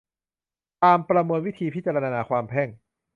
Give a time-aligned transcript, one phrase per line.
[0.83, 2.69] ตาม ประมวลวิธีพิจารณาความแพ่ง